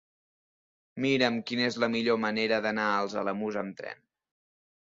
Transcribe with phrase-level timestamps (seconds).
[1.05, 4.05] Mira'm quina és la millor manera d'anar als Alamús amb tren.